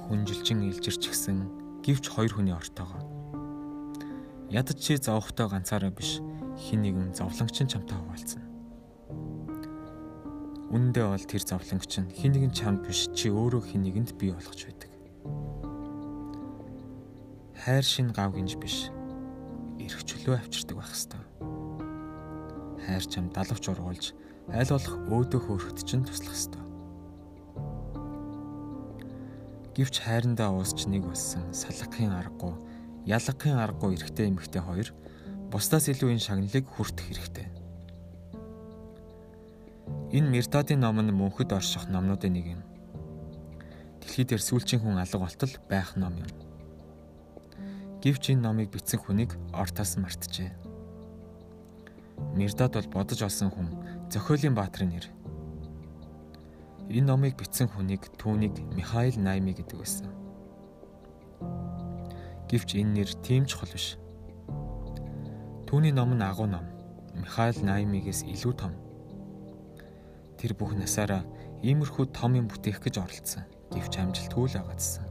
Хүнжилчин 0.05 0.61
илжирч 0.61 1.09
гисэн 1.09 1.49
Гэвч 1.81 2.13
хоёр 2.13 2.37
хүний 2.37 2.53
ортоогоо. 2.53 3.01
Ядаж 4.53 4.77
чи 4.77 5.01
зовхтой 5.01 5.49
ганцаараа 5.49 5.89
биш 5.89 6.21
хин 6.61 6.85
нэгэн 6.85 7.17
зовлонгч 7.17 7.65
чамтай 7.65 7.97
хуваалцсан. 7.97 8.45
Үндэ 10.69 11.01
бол 11.01 11.25
тэр 11.25 11.49
зовлонгч 11.49 12.05
нь 12.05 12.13
хин 12.13 12.37
нэгэн 12.37 12.53
чамд 12.53 12.85
биш 12.85 13.09
чи 13.17 13.33
өөрөө 13.33 13.73
хин 13.73 13.81
нэгэнд 13.81 14.13
бий 14.21 14.37
болгож 14.37 14.69
байдаг. 14.69 14.93
Хайр 17.57 17.85
шин 17.89 18.13
гав 18.13 18.37
гинж 18.37 18.61
биш. 18.61 18.93
Ирэх 19.81 20.05
чөлөө 20.05 20.45
авчирдаг 20.45 20.77
байх 20.77 20.93
хэвээр. 20.93 21.25
Хайр 22.85 23.05
чам 23.09 23.33
далавч 23.33 23.65
ургуулж 23.65 24.13
аль 24.53 24.69
болох 24.69 24.97
өөдөө 25.09 25.41
хөөрөхт 25.41 25.81
чинь 25.89 26.05
туслах 26.05 26.37
хэвээр. 26.37 26.61
Гэвч 29.73 30.05
хайрандаа 30.05 30.53
уусч 30.53 30.85
нэг 30.85 31.09
болсон 31.09 31.49
салгахын 31.57 32.13
аргагүй, 32.13 32.53
ялгахын 33.09 33.57
аргагүй 33.57 33.97
эрэгтэй 33.97 34.29
эмэгтэй 34.29 34.61
хоёр 34.61 34.93
бусдаас 35.49 35.89
илүү 35.89 36.13
энэ 36.13 36.25
шагналыг 36.29 36.69
хүртэх 36.69 37.09
хэрэгтэй. 37.09 37.49
Энэ 40.13 40.29
Мирдадын 40.29 40.85
ном 40.85 41.01
нь 41.01 41.09
мөнхөд 41.09 41.57
орших 41.57 41.89
номнуудын 41.89 42.37
нэг 42.37 42.47
юм. 42.53 42.63
Дэлхий 44.05 44.29
дээр 44.29 44.45
сүүлчийн 44.45 44.85
хүн 44.85 45.01
алга 45.01 45.25
болтол 45.25 45.57
байх 45.73 45.97
ном 45.97 46.21
юм. 46.21 46.29
Гэвч 48.05 48.37
энэ 48.37 48.45
номыг 48.45 48.69
бичсэн 48.69 49.01
хүнийг 49.01 49.33
ортоос 49.57 49.97
мартжээ. 49.97 50.53
Мирдад 52.37 52.77
бол 52.77 52.89
бодож 53.01 53.25
олсон 53.25 53.49
хүн 53.49 53.73
зохиолын 54.13 54.53
баатрын 54.53 54.93
нэр. 54.93 55.07
Энэ 56.93 57.09
номыг 57.09 57.41
бичсэн 57.41 57.73
хүнийг 57.73 58.13
түүнийг 58.21 58.61
Михаил 58.77 59.17
Найми 59.17 59.57
гэдэг 59.57 59.79
байсан. 59.81 60.13
Гэвч 62.53 62.77
энэ 62.77 62.93
нэр 62.93 63.11
тийм 63.25 63.49
чухал 63.49 63.73
биш. 63.73 63.97
Түүний 65.65 65.97
ном 65.97 66.13
нь 66.13 66.21
агуу 66.21 66.45
ном. 66.45 66.69
Михаил 67.17 67.57
Наймигээс 67.65 68.29
илүү 68.29 68.53
том. 68.53 68.77
Тэр 70.37 70.53
бүх 70.53 70.77
насаараа 70.77 71.25
иймэрхүү 71.65 72.13
том 72.13 72.37
юм 72.37 72.53
бүтээх 72.53 72.85
гэж 72.85 73.01
оролцсон. 73.01 73.49
Гэвч 73.73 73.97
амжилтгүй 73.97 74.53
л 74.53 74.57
байгаадсан. 74.61 75.09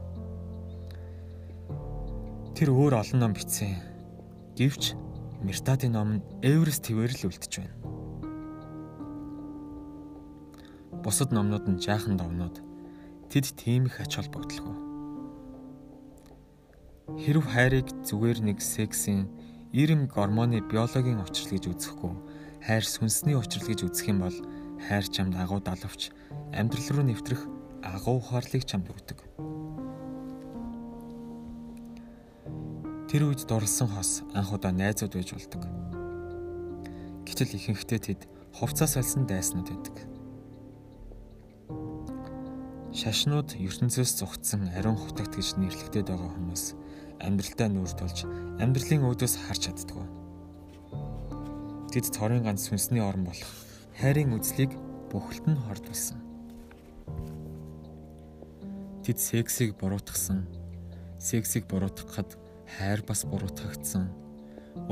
Тэр 2.54 2.70
өөр 2.70 2.94
олон 3.02 3.18
ном 3.18 3.34
бичсэн. 3.34 3.74
Гэвч 4.54 4.94
Мертадын 5.42 5.98
ном 5.98 6.08
нь 6.14 6.24
Эверест 6.46 6.86
твээр 6.86 7.10
л 7.10 7.26
үлдэж 7.26 7.52
байна. 7.58 7.81
Бусад 11.02 11.34
номнууд 11.34 11.66
нь 11.66 11.82
жаахан 11.82 12.14
номнууд. 12.14 12.62
Тэд 13.26 13.58
тийм 13.58 13.90
их 13.90 13.98
ач 13.98 14.22
холбогдолгүй. 14.22 14.76
Хэрв 17.26 17.42
хайрыг 17.42 17.90
зүгээр 18.06 18.38
нэг 18.38 18.62
сексийн 18.62 19.26
ирэм 19.74 20.06
гормоны 20.06 20.62
биологийн 20.62 21.18
учрал 21.18 21.58
гэж 21.58 21.64
үзэхгүй, 21.74 22.14
хайр 22.62 22.86
сүнсний 22.86 23.34
учрал 23.34 23.66
гэж 23.66 23.82
үзэх 23.82 24.14
юм 24.14 24.22
бол 24.22 24.36
хайр 24.86 25.02
чамд 25.10 25.34
агуу 25.34 25.58
далавч 25.58 26.14
амьдрал 26.54 26.88
руу 26.94 27.04
нэвтрэх 27.10 27.42
агуу 27.82 28.22
ухаарлыг 28.22 28.62
чамд 28.62 28.86
өгдөг. 28.86 29.18
Тэр 33.10 33.26
үед 33.26 33.42
дурлсан 33.42 33.90
хос 33.90 34.22
анх 34.38 34.54
удаа 34.54 34.70
найзууд 34.70 35.18
байж 35.18 35.34
болдог. 35.34 35.66
Гэтэл 37.26 37.58
ихэнхдээ 37.58 38.00
тэд 38.00 38.20
хувцас 38.54 38.96
олсон 38.96 39.26
дайснууд 39.26 39.68
байдаг. 39.68 40.11
Шашнууд 42.92 43.56
ертөнцөөс 43.56 44.20
зугтсан 44.20 44.68
ариун 44.76 45.00
хутагт 45.00 45.32
гэж 45.40 45.56
нэрлэгдээд 45.56 46.12
байгаа 46.12 46.28
хүмүүс 46.28 46.76
амьдралдаа 47.24 47.68
нүүр 47.72 47.92
тулж 47.96 48.28
амьдралын 48.60 49.08
өөдөөс 49.08 49.34
харж 49.48 49.72
чаддгүй. 49.72 50.04
Тэд 51.88 52.12
цорын 52.12 52.44
ганц 52.44 52.68
сүнсний 52.68 53.00
орн 53.00 53.24
болох 53.24 53.48
хайрын 53.96 54.36
үзлийг 54.36 54.76
бүхэлд 55.08 55.48
нь 55.48 55.62
хордуулсан. 55.64 56.20
Тэд 59.08 59.16
сексийг 59.24 59.72
буруутгасан. 59.80 60.44
Сексийг 61.16 61.64
буруутгахад 61.72 62.36
хайр 62.76 63.00
бас 63.08 63.24
буруутгагдсан. 63.24 64.12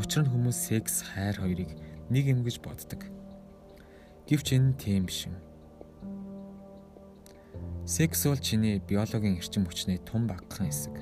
Учир 0.01 0.25
нь 0.25 0.33
хүмүүс 0.33 0.57
секс, 0.57 1.05
хайр 1.05 1.37
хоёрыг 1.37 1.77
нэг 2.09 2.33
юм 2.33 2.49
гэж 2.49 2.65
боддог. 2.65 3.05
Гэвч 4.25 4.57
энэ 4.57 4.73
тийм 4.81 5.05
биш 5.05 5.29
юм. 5.29 5.37
Секс 7.87 8.27
бол 8.27 8.37
чиний 8.37 8.79
биологийн 8.79 9.39
эрчим 9.39 9.67
хүчний 9.67 9.99
тун 9.99 10.27
багахан 10.27 10.67
хэсэг. 10.69 10.95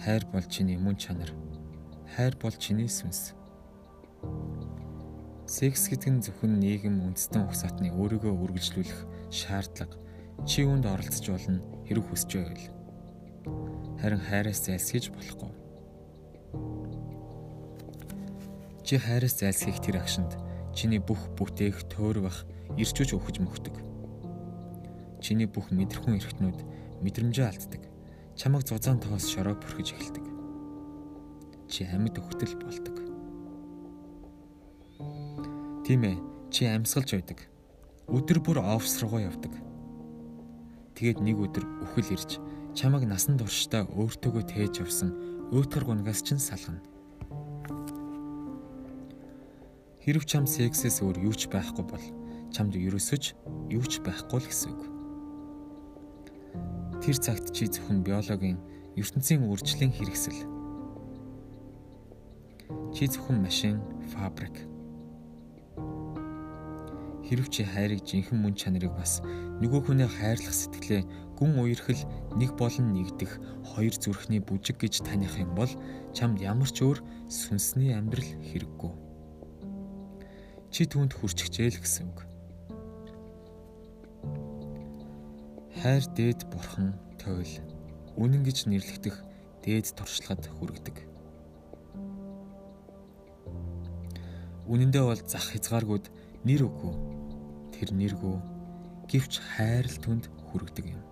Хайр 0.00 0.24
бол 0.32 0.42
чиний 0.42 0.78
мөн 0.78 0.96
чанар. 0.96 1.30
Хайр 2.16 2.36
бол 2.40 2.52
чиний 2.52 2.88
сүнс. 2.88 3.34
Секс 5.46 5.88
гэдэг 5.88 6.10
нь 6.10 6.22
зөвхөн 6.22 6.58
нийгэм 6.58 7.02
үндэстэн 7.06 7.46
угсаатны 7.46 7.94
өөрийгөө 7.94 8.34
үргэлжлүүлэх 8.34 9.30
шаардлага 9.30 9.94
чи 10.46 10.66
үүнд 10.66 10.86
оролцож 10.90 11.26
болно 11.30 11.62
хэрэг 11.86 12.04
хүсэж 12.06 12.30
байвал. 12.34 12.66
Харин 14.02 14.22
хайраас 14.26 14.66
зайлсхийж 14.66 15.14
болохгүй. 15.14 15.52
Чи 18.82 18.98
хайраас 18.98 19.38
зайлсхийх 19.38 19.78
тэр 19.82 20.02
агшинд 20.02 20.34
чиний 20.74 20.98
бүх 20.98 21.30
бүтээх 21.38 21.86
төөрөх 21.90 22.42
ирчүүж 22.74 23.14
өгч 23.14 23.38
мөхдөг. 23.38 23.85
Чиний 25.26 25.50
бүх 25.50 25.74
мэдрэхүн 25.74 26.22
эрхтнүүд 26.22 26.62
мэдрэмжээ 27.02 27.50
алддаг. 27.50 27.82
Чамаг 28.38 28.62
зузаан 28.62 29.02
тоос 29.02 29.26
шороо 29.26 29.58
бүрхэж 29.58 29.98
эхэлдэг. 29.98 30.22
Чи 31.66 31.82
амьд 31.82 32.14
өхтөл 32.22 32.54
болдог 32.62 32.96
Тийм 35.86 36.02
ээ. 36.02 36.18
Чи 36.50 36.66
амьсгалж 36.66 37.14
байдаг. 37.14 37.46
Өдөр 38.10 38.42
бүр 38.42 38.58
офс 38.58 38.98
руугаа 38.98 39.30
явдаг. 39.30 39.54
Тэгээд 40.98 41.22
нэг 41.22 41.38
өдөр 41.38 41.62
үхэл 41.62 42.10
ирж 42.18 42.42
чамайг 42.74 43.06
насан 43.06 43.38
туршдаа 43.38 43.86
өөртөөгөө 43.94 44.50
тээж 44.50 44.82
явсан 44.82 45.14
өөтгөр 45.54 45.86
гунгаас 45.86 46.26
чинь 46.26 46.42
салгана. 46.42 46.82
Хэрв 50.02 50.26
чам 50.26 50.50
сексээс 50.50 50.98
өөр 51.06 51.22
юу 51.22 51.34
ч 51.38 51.46
байхгүй 51.54 51.86
бол 51.86 52.04
чамд 52.50 52.74
ерөөсөж 52.74 53.38
юу 53.70 53.86
ч 53.86 54.02
байхгүй 54.02 54.42
л 54.42 54.50
гэсэн 54.50 54.74
үг. 54.74 54.95
Тэр 57.06 57.22
цагт 57.22 57.54
чи 57.54 57.70
зөвхөн 57.70 58.02
биологийн 58.02 58.58
ертөнцийн 58.98 59.46
үржлийн 59.46 59.94
хэрэгсэл. 59.94 60.42
Чи 62.90 63.06
зөвхөн 63.06 63.46
машин, 63.46 63.78
фабрик 64.10 64.66
Хэрв 67.22 67.46
чи 67.46 67.62
хайрыг 67.62 68.02
жинхэнэ 68.02 68.42
мөн 68.42 68.58
чанарыг 68.58 68.90
бас 68.98 69.22
нөгөө 69.62 69.86
хүний 69.86 70.10
хайрлах 70.10 70.50
сэтгэлээ 70.50 71.02
гүн 71.38 71.62
уярхал 71.62 72.02
нэг 72.38 72.58
болон 72.58 72.90
нэгдэх 72.94 73.38
хоёр 73.70 73.94
зүрхний 73.94 74.42
бүжиг 74.42 74.82
гэж 74.82 75.06
таних 75.06 75.38
юм 75.38 75.54
бол 75.54 75.70
чамд 76.10 76.42
ямар 76.42 76.70
ч 76.70 76.82
өөр 76.82 77.02
сүнсний 77.30 77.94
амьдрал 77.94 78.30
хэрэггүй. 78.50 78.92
Чи 80.74 80.90
түүнд 80.90 81.14
хүрчихжээ 81.18 81.70
л 81.70 81.82
гэсэн 81.82 82.10
үг. 82.10 82.26
Хайр 85.76 86.04
дээд 86.16 86.48
бурхан 86.48 86.96
тойл 87.20 87.60
үнэн 88.16 88.40
гэж 88.48 88.64
нэрлэгдэх 88.64 89.16
дээд 89.60 89.92
туршлагад 89.92 90.48
хүргэдэг. 90.56 90.96
Үнэндээ 94.66 95.04
бол 95.04 95.20
зах 95.20 95.52
хязгааргүйд 95.52 96.08
нэр 96.48 96.64
үгүй 96.64 96.94
тэр 97.76 97.92
нэргүү 97.92 98.36
гівч 99.04 99.38
хайрл 99.52 99.96
түнд 100.00 100.32
хүргэдэг 100.48 100.96
юм. 100.96 101.02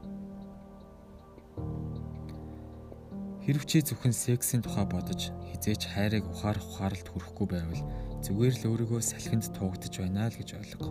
Хэрв 3.45 3.63
чи 3.69 3.85
зөвхөн 3.85 4.17
сексийн 4.17 4.65
тухай 4.65 4.89
бодож 4.89 5.29
хизээч 5.53 5.93
хайрыг 5.93 6.25
ухаарах 6.25 6.65
ухаарлт 6.65 7.05
хүрэхгүй 7.13 7.47
байвал 7.53 7.83
зүгээр 8.25 8.55
л 8.57 8.69
өөрийгөө 8.73 9.01
салхинд 9.05 9.45
туугдж 9.53 10.01
байна 10.01 10.33
л 10.33 10.39
гэж 10.41 10.57
ойлго. 10.57 10.89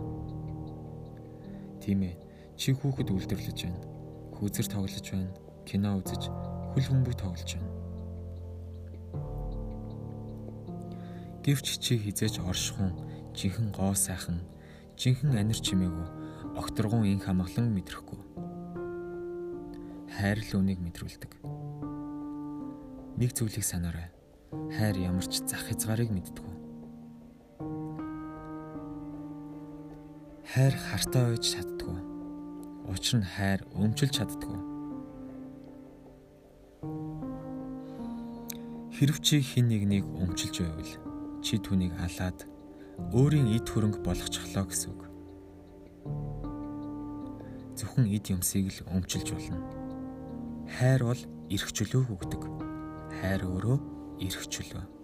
Тийм 1.82 2.06
ээ. 2.06 2.16
Чи 2.56 2.72
хүүхэд 2.72 3.10
үлдэрлэж 3.10 3.58
байна. 3.66 3.80
Хүүзэр 4.38 4.66
тоглож 4.70 5.06
байна. 5.10 5.30
Кино 5.64 5.98
үзэж, 5.98 6.28
хөл 6.74 6.86
бөмбөг 6.90 7.14
тоглож 7.18 7.50
байна. 7.56 7.72
Гэвч 11.44 11.66
чи 11.82 11.98
хизээч 12.00 12.40
оршихун, 12.40 12.96
жинхэнэ 13.36 13.74
гоо 13.76 13.92
сайхан 13.92 14.40
жинхэнэ 14.96 15.40
анир 15.40 15.58
чимээгүй 15.58 16.24
огторгон 16.56 17.04
инх 17.04 17.26
хамглан 17.26 17.74
мэдрэхгүй. 17.74 18.20
Хайр 20.14 20.38
л 20.38 20.52
үнийг 20.62 20.78
мэдрүүлдэг. 20.78 21.32
Нэг 23.18 23.30
зүйлийг 23.34 23.66
санаарай. 23.66 24.14
Хайр 24.70 24.96
ямар 25.02 25.26
ч 25.26 25.42
зах 25.42 25.66
хязгаарыг 25.66 26.14
мэддэг. 26.14 26.46
Хайр 30.54 30.74
хартаа 30.78 31.34
ойж 31.34 31.58
чаддгүй. 31.58 32.13
Учир 32.84 33.20
нь 33.20 33.24
хайр 33.24 33.64
өмчилж 33.72 34.12
чаддгүй. 34.20 34.58
Хэрв 38.92 39.16
чи 39.24 39.40
хин 39.40 39.72
нэгнийг 39.72 40.04
өмчилж 40.04 40.60
байвал 40.60 40.92
чи 41.40 41.56
түүнийг 41.58 41.96
алаад 41.96 42.44
өөрийн 43.16 43.48
эд 43.56 43.66
хөрөнгө 43.72 44.04
болгочихлоо 44.04 44.64
гэсэн 44.68 44.90
үг. 44.92 45.02
Зөвхөн 47.80 48.06
эд 48.12 48.28
юмсыг 48.28 48.68
л 48.68 48.86
өмчилж 48.92 49.32
болно. 49.32 49.58
Хайр 50.76 51.02
бол 51.08 51.22
эрх 51.50 51.68
чөлөөг 51.72 52.08
өгдөг. 52.14 52.42
Хайр 53.18 53.42
өөрөө 53.48 53.78
эрх 54.28 54.44
чөлөө. 54.46 55.03